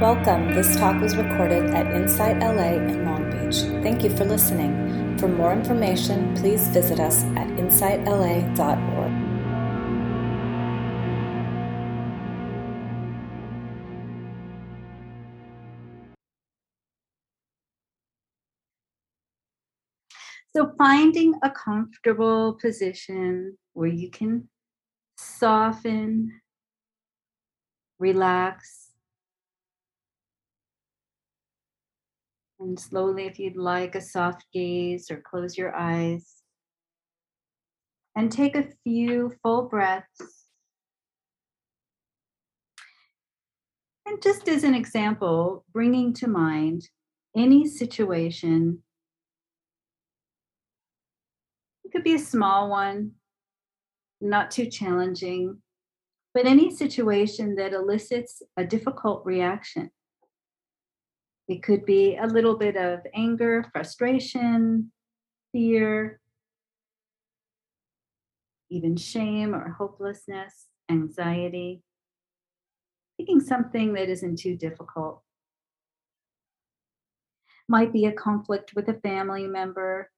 Welcome. 0.00 0.52
This 0.52 0.76
talk 0.76 1.00
was 1.00 1.16
recorded 1.16 1.70
at 1.70 1.86
Insight 1.86 2.38
LA 2.40 2.74
in 2.74 3.06
Long 3.06 3.30
Beach. 3.30 3.62
Thank 3.82 4.04
you 4.04 4.10
for 4.10 4.26
listening. 4.26 5.16
For 5.16 5.26
more 5.26 5.54
information, 5.54 6.36
please 6.36 6.68
visit 6.68 7.00
us 7.00 7.24
at 7.34 7.48
insightla.org. 7.56 8.56
So, 20.54 20.74
finding 20.76 21.32
a 21.42 21.50
comfortable 21.50 22.58
position 22.60 23.56
where 23.72 23.88
you 23.88 24.10
can 24.10 24.50
soften, 25.16 26.42
relax, 27.98 28.85
and 32.58 32.78
slowly, 32.78 33.26
if 33.26 33.38
you'd 33.38 33.56
like, 33.56 33.94
a 33.94 34.00
soft 34.00 34.44
gaze 34.52 35.10
or 35.10 35.20
close 35.20 35.56
your 35.58 35.74
eyes. 35.74 36.36
And 38.14 38.32
take 38.32 38.56
a 38.56 38.68
few 38.82 39.34
full 39.42 39.68
breaths. 39.68 40.48
And 44.06 44.22
just 44.22 44.48
as 44.48 44.64
an 44.64 44.74
example, 44.74 45.64
bringing 45.72 46.14
to 46.14 46.28
mind 46.28 46.88
any 47.36 47.66
situation 47.66 48.82
It 51.86 51.92
could 51.92 52.02
be 52.02 52.14
a 52.14 52.18
small 52.18 52.68
one, 52.68 53.12
not 54.20 54.50
too 54.50 54.66
challenging, 54.66 55.62
but 56.34 56.44
any 56.44 56.74
situation 56.74 57.54
that 57.54 57.72
elicits 57.72 58.42
a 58.56 58.64
difficult 58.64 59.24
reaction. 59.24 59.92
It 61.48 61.62
could 61.62 61.84
be 61.84 62.16
a 62.16 62.26
little 62.26 62.56
bit 62.56 62.76
of 62.76 63.00
anger, 63.14 63.64
frustration, 63.72 64.90
fear, 65.52 66.20
even 68.68 68.96
shame 68.96 69.54
or 69.54 69.70
hopelessness, 69.70 70.66
anxiety. 70.90 71.82
Picking 73.18 73.40
something 73.40 73.94
that 73.94 74.08
isn't 74.08 74.40
too 74.40 74.56
difficult. 74.56 75.22
Might 77.68 77.92
be 77.92 78.06
a 78.06 78.12
conflict 78.12 78.74
with 78.74 78.88
a 78.88 78.94
family 78.94 79.46
member, 79.46 80.10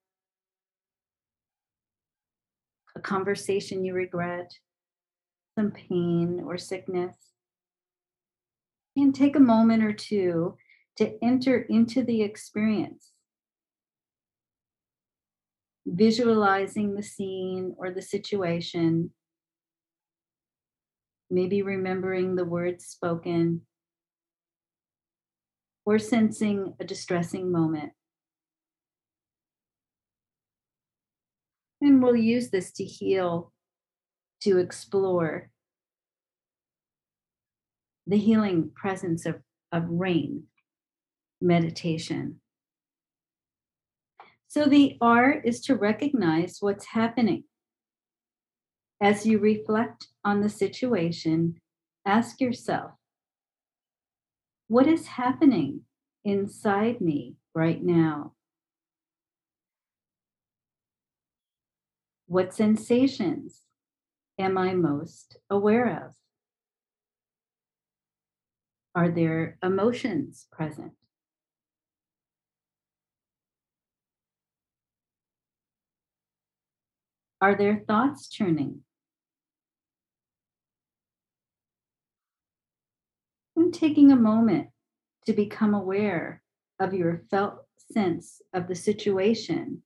a 2.97 3.01
conversation 3.01 3.85
you 3.85 3.95
regret, 3.95 4.51
some 5.59 5.70
pain 5.70 6.42
or 6.45 6.57
sickness. 6.59 7.17
And 8.97 9.15
take 9.15 9.37
a 9.37 9.41
moment 9.41 9.85
or 9.85 9.92
two 9.92 10.57
to 10.99 11.17
enter 11.23 11.61
into 11.61 12.03
the 12.03 12.23
experience, 12.23 13.13
visualizing 15.87 16.97
the 16.97 17.05
scene 17.05 17.73
or 17.79 17.93
the 17.93 18.03
situation, 18.03 19.13
maybe 21.31 21.63
remembering 21.63 22.35
the 22.35 22.45
words 22.45 22.85
spoken, 22.85 23.63
or 25.87 26.01
sensing 26.01 26.75
a 26.81 26.85
distressing 26.85 27.53
moment. 27.53 27.93
And 31.81 32.03
we'll 32.03 32.17
use 32.17 32.51
this 32.51 32.73
to 32.73 32.85
heal, 32.85 33.53
to 34.43 34.59
explore 34.59 35.51
the 38.05 38.19
healing 38.19 38.73
presence 38.75 39.27
of, 39.27 39.37
of 39.71 39.85
rain 39.89 40.49
meditation. 41.41 42.40
So 44.48 44.64
the 44.64 44.96
R 45.01 45.30
is 45.30 45.61
to 45.63 45.74
recognize 45.77 46.58
what's 46.61 46.86
happening. 46.86 47.45
As 49.01 49.27
you 49.27 49.39
reflect 49.39 50.08
on 50.24 50.40
the 50.40 50.48
situation, 50.48 51.61
ask 52.05 52.40
yourself, 52.40 52.92
what 54.67 54.86
is 54.86 55.07
happening 55.07 55.83
inside 56.24 57.01
me 57.01 57.36
right 57.55 57.83
now? 57.83 58.33
What 62.27 62.55
sensations 62.55 63.63
am 64.39 64.58
I 64.58 64.74
most 64.74 65.39
aware 65.48 66.07
of? 66.07 66.14
Are 68.95 69.11
there 69.11 69.58
emotions 69.63 70.46
present? 70.51 70.92
Are 77.41 77.55
there 77.55 77.85
thoughts 77.87 78.29
churning? 78.29 78.81
And 83.55 83.73
taking 83.73 84.11
a 84.11 84.17
moment 84.17 84.69
to 85.27 85.33
become 85.33 85.75
aware 85.75 86.43
of 86.81 86.95
your 86.95 87.23
felt 87.31 87.65
sense 87.93 88.41
of 88.53 88.67
the 88.67 88.75
situation 88.75 89.83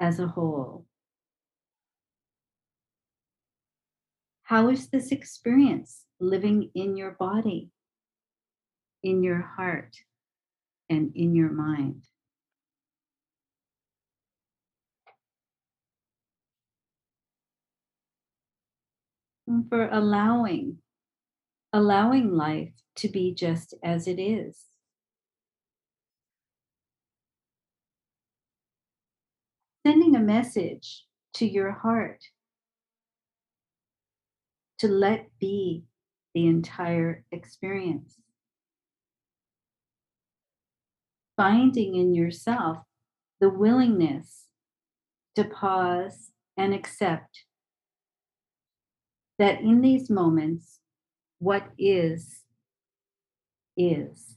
as 0.00 0.18
a 0.18 0.26
whole. 0.26 0.86
How 4.42 4.68
is 4.68 4.88
this 4.88 5.10
experience 5.10 6.04
living 6.20 6.70
in 6.74 6.96
your 6.96 7.12
body, 7.12 7.70
in 9.02 9.22
your 9.22 9.40
heart, 9.56 9.96
and 10.90 11.12
in 11.14 11.34
your 11.34 11.50
mind? 11.50 12.02
For 19.68 19.88
allowing, 19.90 20.78
allowing 21.72 22.34
life 22.34 22.72
to 22.96 23.08
be 23.08 23.34
just 23.34 23.74
as 23.82 24.06
it 24.06 24.20
is. 24.20 24.64
Sending 29.86 30.16
a 30.16 30.20
message 30.20 31.04
to 31.34 31.46
your 31.46 31.72
heart 31.72 32.24
to 34.78 34.88
let 34.88 35.28
be 35.38 35.84
the 36.34 36.46
entire 36.46 37.24
experience. 37.30 38.16
Finding 41.36 41.94
in 41.96 42.14
yourself 42.14 42.78
the 43.40 43.50
willingness 43.50 44.46
to 45.34 45.44
pause 45.44 46.30
and 46.56 46.72
accept 46.72 47.44
that 49.38 49.60
in 49.60 49.80
these 49.80 50.10
moments, 50.10 50.80
what 51.38 51.66
is, 51.78 52.42
is. 53.76 54.36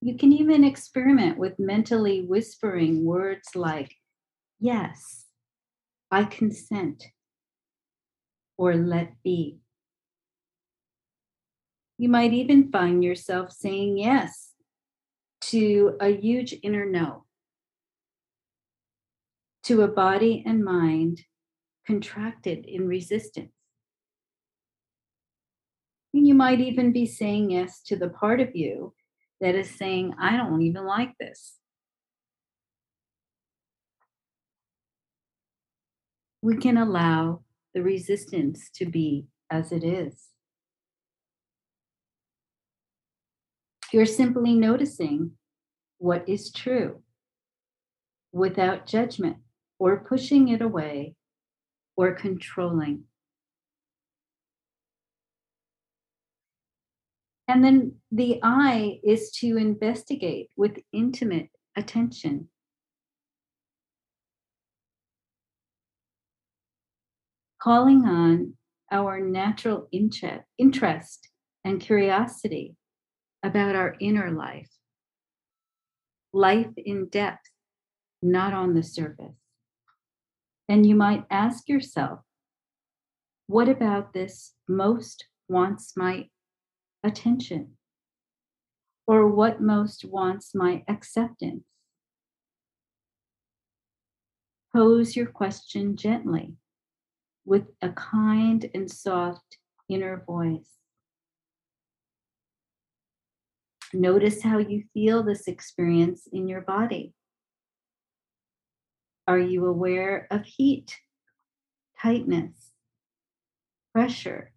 You 0.00 0.16
can 0.16 0.32
even 0.32 0.64
experiment 0.64 1.38
with 1.38 1.58
mentally 1.58 2.22
whispering 2.22 3.04
words 3.04 3.54
like, 3.54 3.94
Yes, 4.58 5.26
I 6.10 6.24
consent 6.24 7.04
or 8.56 8.76
let 8.76 9.14
be. 9.24 9.58
You 11.98 12.08
might 12.08 12.32
even 12.32 12.70
find 12.70 13.02
yourself 13.02 13.50
saying 13.52 13.98
yes 13.98 14.52
to 15.42 15.96
a 16.00 16.08
huge 16.08 16.54
inner 16.62 16.84
no, 16.84 17.24
to 19.64 19.82
a 19.82 19.88
body 19.88 20.42
and 20.46 20.64
mind 20.64 21.22
contracted 21.86 22.64
in 22.66 22.86
resistance. 22.86 23.52
And 26.14 26.26
you 26.26 26.34
might 26.34 26.60
even 26.60 26.92
be 26.92 27.06
saying 27.06 27.50
yes 27.50 27.82
to 27.84 27.96
the 27.96 28.08
part 28.08 28.40
of 28.40 28.54
you 28.54 28.94
that 29.40 29.54
is 29.54 29.70
saying, 29.70 30.14
I 30.20 30.36
don't 30.36 30.62
even 30.62 30.84
like 30.84 31.16
this. 31.18 31.58
We 36.42 36.56
can 36.56 36.76
allow 36.76 37.42
the 37.74 37.82
resistance 37.82 38.68
to 38.74 38.86
be 38.86 39.26
as 39.50 39.72
it 39.72 39.84
is. 39.84 40.28
You're 43.92 44.06
simply 44.06 44.54
noticing 44.54 45.32
what 45.98 46.28
is 46.28 46.52
true 46.52 47.02
without 48.32 48.86
judgment 48.86 49.36
or 49.78 50.04
pushing 50.04 50.48
it 50.48 50.62
away 50.62 51.14
or 51.96 52.14
controlling. 52.14 53.04
And 57.48 57.64
then 57.64 57.96
the 58.10 58.40
I 58.42 59.00
is 59.04 59.30
to 59.40 59.56
investigate 59.56 60.50
with 60.56 60.78
intimate 60.92 61.50
attention 61.76 62.48
calling 67.62 68.04
on 68.04 68.54
our 68.90 69.20
natural 69.20 69.88
interest 70.58 71.28
and 71.64 71.80
curiosity 71.80 72.74
about 73.42 73.76
our 73.76 73.94
inner 74.00 74.32
life. 74.32 74.68
Life 76.32 76.72
in 76.76 77.08
depth, 77.08 77.50
not 78.20 78.52
on 78.52 78.74
the 78.74 78.82
surface. 78.82 79.41
And 80.72 80.86
you 80.86 80.94
might 80.94 81.26
ask 81.30 81.68
yourself, 81.68 82.20
what 83.46 83.68
about 83.68 84.14
this 84.14 84.54
most 84.66 85.26
wants 85.46 85.92
my 85.98 86.30
attention? 87.04 87.76
Or 89.06 89.28
what 89.28 89.60
most 89.60 90.02
wants 90.02 90.54
my 90.54 90.82
acceptance? 90.88 91.64
Pose 94.74 95.14
your 95.14 95.26
question 95.26 95.94
gently 95.94 96.54
with 97.44 97.66
a 97.82 97.90
kind 97.90 98.70
and 98.72 98.90
soft 98.90 99.58
inner 99.90 100.24
voice. 100.26 100.70
Notice 103.92 104.42
how 104.42 104.56
you 104.56 104.84
feel 104.94 105.22
this 105.22 105.48
experience 105.48 106.26
in 106.32 106.48
your 106.48 106.62
body. 106.62 107.12
Are 109.28 109.38
you 109.38 109.66
aware 109.66 110.26
of 110.32 110.44
heat, 110.44 110.98
tightness, 112.00 112.72
pressure, 113.92 114.52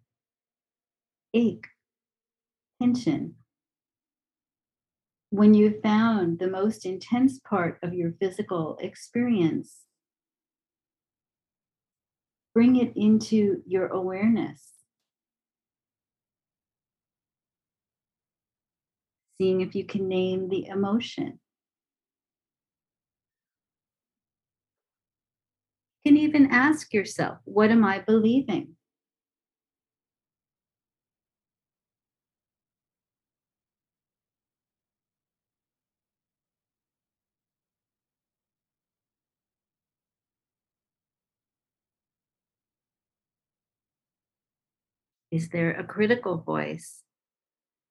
ache, 1.32 1.68
tension? 2.82 3.36
When 5.30 5.54
you've 5.54 5.82
found 5.82 6.40
the 6.40 6.48
most 6.48 6.84
intense 6.84 7.38
part 7.38 7.78
of 7.82 7.94
your 7.94 8.14
physical 8.18 8.76
experience, 8.80 9.82
bring 12.52 12.74
it 12.74 12.92
into 12.96 13.62
your 13.66 13.86
awareness. 13.86 14.72
Seeing 19.38 19.60
if 19.60 19.76
you 19.76 19.84
can 19.84 20.08
name 20.08 20.48
the 20.48 20.66
emotion. 20.66 21.38
Can 26.06 26.16
even 26.16 26.46
ask 26.52 26.94
yourself, 26.94 27.38
what 27.42 27.68
am 27.68 27.84
I 27.84 27.98
believing? 27.98 28.76
Is 45.32 45.48
there 45.48 45.72
a 45.72 45.82
critical 45.82 46.38
voice, 46.38 47.02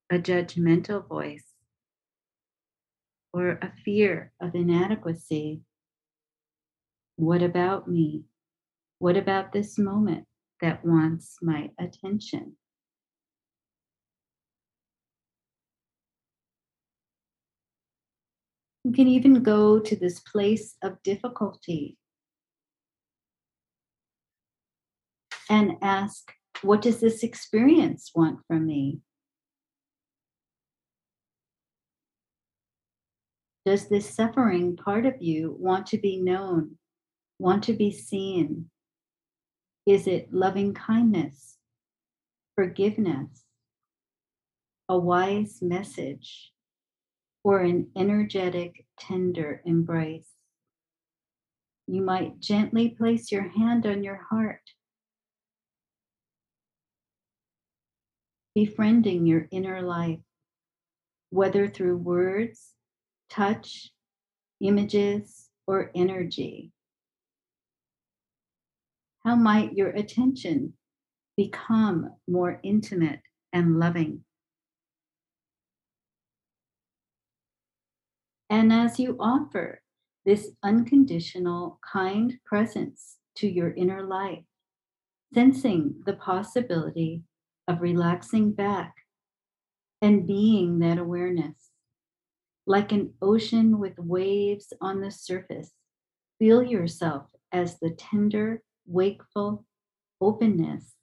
a 0.09 0.15
judgmental 0.15 1.05
voice, 1.05 1.43
or 3.33 3.59
a 3.61 3.73
fear 3.83 4.31
of 4.39 4.55
inadequacy? 4.55 5.63
What 7.17 7.41
about 7.41 7.87
me? 7.87 8.23
What 8.99 9.17
about 9.17 9.53
this 9.53 9.77
moment 9.77 10.25
that 10.61 10.83
wants 10.85 11.37
my 11.41 11.71
attention? 11.79 12.57
You 18.83 18.91
can 18.91 19.07
even 19.07 19.41
go 19.41 19.79
to 19.79 19.95
this 19.95 20.19
place 20.19 20.75
of 20.83 21.01
difficulty 21.03 21.97
and 25.49 25.73
ask 25.81 26.31
what 26.61 26.81
does 26.81 26.99
this 26.99 27.23
experience 27.23 28.11
want 28.15 28.39
from 28.47 28.65
me? 28.65 29.01
Does 33.65 33.89
this 33.89 34.07
suffering 34.07 34.77
part 34.77 35.05
of 35.05 35.15
you 35.19 35.55
want 35.59 35.87
to 35.87 35.97
be 35.97 36.21
known, 36.21 36.77
want 37.39 37.63
to 37.63 37.73
be 37.73 37.91
seen? 37.91 38.69
Is 39.85 40.07
it 40.07 40.33
loving 40.33 40.73
kindness, 40.73 41.57
forgiveness, 42.55 43.43
a 44.89 44.97
wise 44.97 45.59
message, 45.61 46.51
or 47.43 47.59
an 47.59 47.87
energetic, 47.95 48.85
tender 48.99 49.61
embrace? 49.65 50.29
You 51.87 52.01
might 52.01 52.39
gently 52.39 52.89
place 52.89 53.31
your 53.31 53.47
hand 53.49 53.85
on 53.85 54.03
your 54.03 54.19
heart 54.29 54.61
befriending 58.55 59.27
your 59.27 59.47
inner 59.51 59.81
life, 59.81 60.21
whether 61.29 61.67
through 61.67 61.97
words, 61.97 62.71
touch, 63.29 63.91
images, 64.61 65.49
or 65.67 65.91
energy. 65.93 66.71
How 69.25 69.35
might 69.35 69.73
your 69.73 69.89
attention 69.89 70.73
become 71.35 72.11
more 72.27 72.59
intimate 72.61 73.21
and 73.51 73.79
loving? 73.79 74.23
And 78.51 78.71
as 78.71 78.99
you 78.99 79.17
offer 79.19 79.81
this 80.25 80.51
unconditional, 80.61 81.79
kind 81.91 82.37
presence 82.45 83.17
to 83.37 83.51
your 83.51 83.73
inner 83.73 84.05
life, 84.05 84.43
sensing 85.33 86.03
the 86.05 86.13
possibility 86.13 87.23
of 87.67 87.81
relaxing 87.81 88.51
back 88.51 88.93
and 90.03 90.27
being 90.27 90.77
that 90.79 90.99
awareness. 90.99 91.71
Like 92.67 92.91
an 92.91 93.13
ocean 93.23 93.79
with 93.79 93.97
waves 93.97 94.71
on 94.81 95.01
the 95.01 95.09
surface, 95.09 95.71
feel 96.37 96.61
yourself 96.61 97.25
as 97.51 97.79
the 97.79 97.89
tender, 97.89 98.61
wakeful 98.85 99.65
openness 100.21 100.95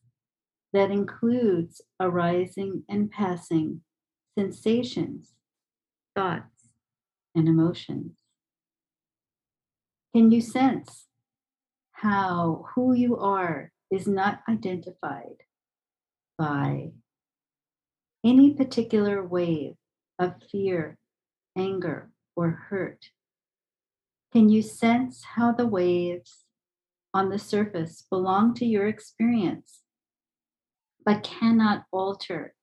that 0.73 0.91
includes 0.91 1.83
arising 2.01 2.85
and 2.89 3.11
passing 3.11 3.83
sensations, 4.39 5.33
thoughts, 6.15 6.69
and 7.35 7.49
emotions. 7.49 8.19
Can 10.15 10.31
you 10.31 10.41
sense 10.41 11.07
how 11.93 12.67
who 12.75 12.95
you 12.95 13.17
are 13.17 13.71
is 13.91 14.07
not 14.07 14.41
identified 14.49 15.45
by 16.39 16.93
any 18.25 18.55
particular 18.55 19.25
wave 19.25 19.75
of 20.19 20.35
fear, 20.51 20.99
anger, 21.57 22.11
or 22.35 22.51
hurt? 22.69 23.07
Can 24.33 24.49
you 24.49 24.63
sense 24.63 25.23
how 25.37 25.53
the 25.53 25.67
waves 25.67 26.42
on 27.15 27.29
the 27.29 27.39
surface 27.39 28.07
belong 28.09 28.55
to 28.55 28.65
your 28.65 28.87
experience, 28.87 29.81
but 31.05 31.23
cannot 31.23 31.85
alter 31.93 32.55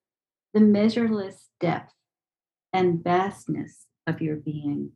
the 0.53 0.60
measureless 0.60 1.50
depth 1.60 1.94
and 2.74 3.03
vastness 3.03 3.86
of 4.08 4.22
your 4.22 4.36
being? 4.36 4.91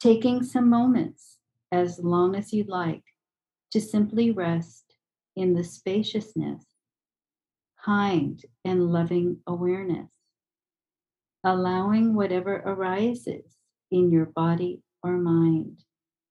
Taking 0.00 0.42
some 0.42 0.68
moments, 0.68 1.38
as 1.72 1.98
long 1.98 2.34
as 2.36 2.52
you 2.52 2.64
like, 2.64 3.02
to 3.72 3.80
simply 3.80 4.30
rest 4.30 4.94
in 5.34 5.54
the 5.54 5.64
spaciousness, 5.64 6.64
kind 7.84 8.42
and 8.64 8.92
loving 8.92 9.38
awareness, 9.46 10.10
allowing 11.44 12.14
whatever 12.14 12.56
arises 12.56 13.56
in 13.90 14.10
your 14.10 14.26
body 14.26 14.82
or 15.06 15.18
mind 15.18 15.80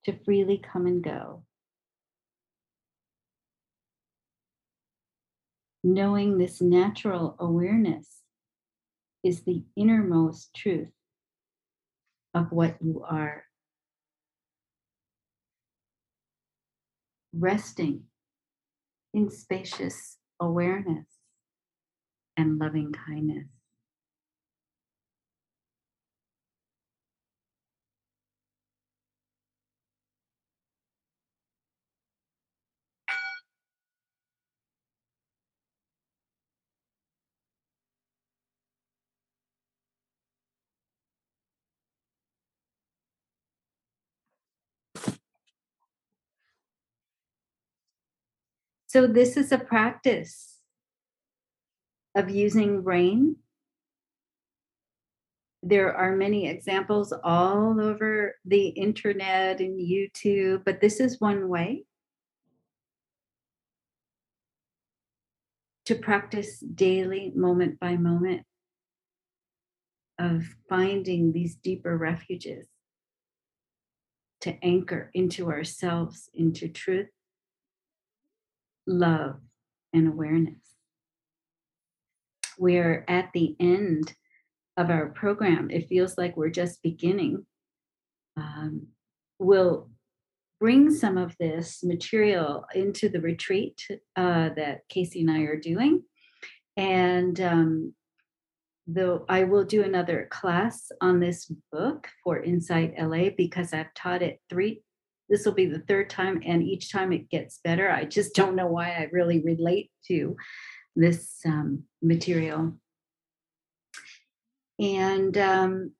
to 0.06 0.18
freely 0.24 0.58
come 0.58 0.86
and 0.86 1.04
go. 1.04 1.44
Knowing 5.84 6.38
this 6.38 6.62
natural 6.62 7.36
awareness 7.40 8.22
is 9.24 9.44
the 9.44 9.64
innermost 9.76 10.54
truth 10.56 10.92
of 12.34 12.52
what 12.52 12.76
you 12.82 13.04
are. 13.08 13.46
resting 17.38 18.04
in 19.14 19.30
spacious 19.30 20.18
awareness 20.40 21.06
and 22.38 22.58
loving 22.58 22.94
kindness. 22.94 23.48
So, 48.96 49.08
this 49.08 49.36
is 49.36 49.52
a 49.52 49.58
practice 49.58 50.62
of 52.16 52.30
using 52.30 52.82
rain. 52.82 53.36
There 55.62 55.94
are 55.94 56.16
many 56.16 56.48
examples 56.48 57.14
all 57.22 57.82
over 57.82 58.36
the 58.46 58.68
internet 58.68 59.60
and 59.60 59.78
YouTube, 59.78 60.64
but 60.64 60.80
this 60.80 61.02
is 61.02 61.20
one 61.20 61.50
way 61.50 61.84
to 65.88 65.96
practice 65.96 66.62
daily, 66.62 67.34
moment 67.36 67.82
by 67.82 67.98
moment, 67.98 68.44
of 70.18 70.46
finding 70.70 71.34
these 71.34 71.58
deeper 71.58 71.98
refuges 71.98 72.70
to 74.40 74.58
anchor 74.64 75.12
into 75.14 75.52
ourselves, 75.52 76.30
into 76.34 76.70
truth, 76.70 77.10
love, 78.88 79.40
and 79.94 80.08
awareness. 80.08 80.60
We're 82.58 83.04
at 83.08 83.32
the 83.34 83.56
end 83.60 84.14
of 84.78 84.90
our 84.90 85.10
program. 85.10 85.70
It 85.72 85.88
feels 85.88 86.18
like 86.18 86.38
we're 86.38 86.50
just 86.50 86.82
beginning. 86.84 87.46
Um, 88.38 88.88
we'll 89.40 89.90
bring 90.60 90.92
some 90.92 91.18
of 91.18 91.36
this 91.40 91.84
material 91.84 92.66
into 92.74 93.10
the 93.10 93.22
retreat 93.22 93.82
uh, 94.16 94.50
that 94.56 94.82
Casey 94.90 95.22
and 95.22 95.32
I 95.32 95.42
are 95.42 95.60
doing. 95.60 96.04
And 96.78 97.40
um, 97.42 97.94
though 98.88 99.26
I 99.28 99.44
will 99.44 99.64
do 99.64 99.84
another 99.84 100.28
class 100.30 100.92
on 101.02 101.20
this 101.20 101.52
book 101.72 102.08
for 102.24 102.42
Insight 102.42 102.94
LA 103.00 103.30
because 103.36 103.74
I've 103.74 103.94
taught 103.94 104.22
it 104.22 104.40
three. 104.50 104.82
This 105.30 105.46
will 105.46 105.54
be 105.54 105.66
the 105.66 105.80
third 105.80 106.10
time, 106.10 106.42
and 106.46 106.62
each 106.62 106.92
time 106.92 107.12
it 107.12 107.30
gets 107.30 107.60
better. 107.64 107.90
I 107.90 108.06
just 108.06 108.36
don't 108.36 108.56
know 108.56 108.68
why 108.68 108.90
I 108.90 109.10
really 109.12 109.42
relate 109.42 109.92
to 110.08 110.36
this 110.96 111.40
um, 111.46 111.84
material. 112.02 112.74
And 114.80 115.38
um, 115.38 115.92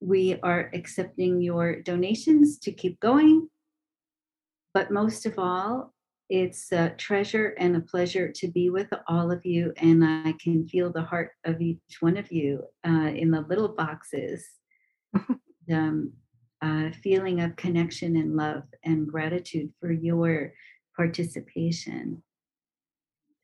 we 0.00 0.38
are 0.42 0.70
accepting 0.72 1.40
your 1.40 1.80
donations 1.82 2.58
to 2.60 2.72
keep 2.72 2.98
going. 3.00 3.48
But 4.74 4.90
most 4.90 5.26
of 5.26 5.38
all, 5.38 5.92
it's 6.28 6.72
a 6.72 6.90
treasure 6.96 7.54
and 7.58 7.76
a 7.76 7.80
pleasure 7.80 8.32
to 8.36 8.48
be 8.48 8.70
with 8.70 8.88
all 9.06 9.30
of 9.30 9.44
you. 9.44 9.72
And 9.76 10.04
I 10.04 10.34
can 10.42 10.66
feel 10.66 10.90
the 10.90 11.02
heart 11.02 11.32
of 11.44 11.60
each 11.60 11.98
one 12.00 12.16
of 12.16 12.32
you 12.32 12.62
uh, 12.86 13.10
in 13.14 13.30
the 13.30 13.42
little 13.42 13.68
boxes. 13.68 14.48
um, 15.70 16.12
uh, 16.62 16.90
feeling 17.02 17.40
of 17.40 17.56
connection 17.56 18.16
and 18.16 18.36
love 18.36 18.62
and 18.84 19.08
gratitude 19.08 19.72
for 19.80 19.92
your 19.92 20.54
participation. 20.96 22.22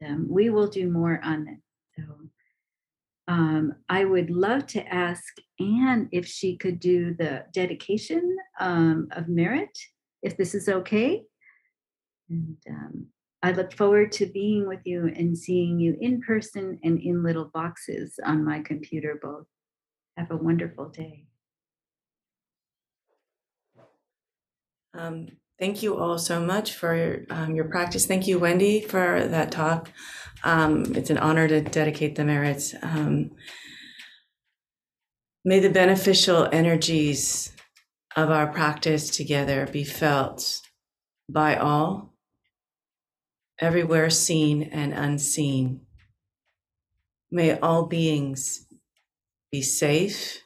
Um, 0.07 0.27
we 0.31 0.51
will 0.51 0.69
do 0.69 0.89
more 0.89 1.21
on 1.25 1.45
this. 1.45 1.61
So 1.97 2.05
um, 3.27 3.75
I 3.89 4.05
would 4.05 4.31
love 4.31 4.67
to 4.69 4.87
ask 4.95 5.25
Anne 5.59 6.09
if 6.13 6.27
she 6.27 6.57
could 6.57 6.79
do 6.79 7.15
the 7.15 7.45
dedication 7.53 8.37
um, 8.61 9.09
of 9.13 9.29
merit 9.29 9.77
if 10.23 10.37
this 10.37 10.55
is 10.55 10.69
okay. 10.69 11.25
And 12.31 12.57
um, 12.71 13.07
I 13.43 13.53
look 13.53 13.73
forward 13.73 14.13
to 14.13 14.27
being 14.27 14.67
with 14.67 14.81
you 14.85 15.13
and 15.15 15.37
seeing 15.37 15.79
you 15.79 15.97
in 16.01 16.21
person 16.21 16.79
and 16.83 17.01
in 17.01 17.23
little 17.23 17.51
boxes 17.53 18.19
on 18.25 18.45
my 18.45 18.61
computer 18.61 19.19
both. 19.21 19.47
Have 20.17 20.31
a 20.31 20.37
wonderful 20.37 20.89
day. 20.89 21.28
Um, 24.99 25.29
thank 25.61 25.85
you 25.85 25.97
all 25.97 26.19
so 26.19 26.41
much 26.41 26.75
for 26.75 27.25
um, 27.31 27.55
your 27.55 27.67
practice. 27.67 28.05
Thank 28.05 28.27
you, 28.27 28.41
Wendy, 28.41 28.81
for 28.81 29.25
that 29.29 29.53
talk. 29.53 29.91
Um, 30.43 30.97
it's 30.97 31.11
an 31.11 31.19
honor 31.19 31.47
to 31.47 31.61
dedicate 31.61 32.17
the 32.17 32.25
merits. 32.25 32.75
Um, 32.83 33.31
may 35.45 35.61
the 35.61 35.71
beneficial 35.71 36.49
energies 36.51 37.53
of 38.17 38.31
our 38.31 38.49
practice 38.49 39.09
together 39.17 39.69
be 39.71 39.85
felt 39.85 40.63
by 41.31 41.55
all, 41.55 42.13
everywhere 43.61 44.11
seen 44.11 44.65
and 44.65 44.93
unseen. 44.93 45.83
May 47.31 47.57
all 47.57 47.87
beings 47.87 48.67
be 49.53 49.63
safe. 49.63 50.43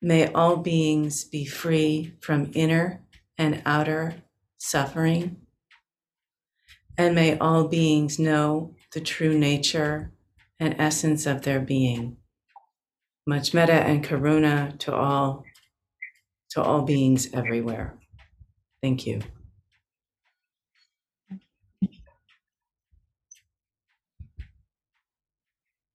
May 0.00 0.32
all 0.32 0.56
beings 0.56 1.24
be 1.24 1.44
free 1.44 2.14
from 2.20 2.50
inner 2.54 3.05
and 3.38 3.62
outer 3.66 4.16
suffering. 4.58 5.36
And 6.98 7.14
may 7.14 7.38
all 7.38 7.68
beings 7.68 8.18
know 8.18 8.74
the 8.92 9.00
true 9.00 9.38
nature 9.38 10.12
and 10.58 10.74
essence 10.78 11.26
of 11.26 11.42
their 11.42 11.60
being. 11.60 12.16
Much 13.26 13.52
metta 13.52 13.74
and 13.74 14.04
karuna 14.04 14.78
to 14.78 14.94
all 14.94 15.44
to 16.50 16.62
all 16.62 16.82
beings 16.82 17.28
everywhere. 17.34 17.98
Thank 18.82 19.06
you. 19.06 19.20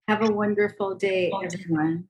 Have 0.07 0.29
a 0.29 0.31
wonderful 0.31 0.95
day, 0.95 1.31
everyone. 1.41 2.09